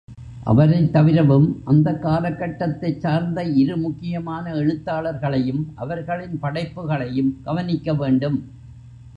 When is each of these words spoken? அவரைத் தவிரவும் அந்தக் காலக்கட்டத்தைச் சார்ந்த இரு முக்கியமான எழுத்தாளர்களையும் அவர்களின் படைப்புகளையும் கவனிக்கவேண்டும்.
அவரைத் 0.43 0.91
தவிரவும் 0.91 1.61
அந்தக் 1.63 1.99
காலக்கட்டத்தைச் 2.05 2.97
சார்ந்த 2.97 3.43
இரு 3.55 3.77
முக்கியமான 3.77 4.53
எழுத்தாளர்களையும் 4.53 5.63
அவர்களின் 5.75 6.39
படைப்புகளையும் 6.39 7.31
கவனிக்கவேண்டும். 7.45 8.39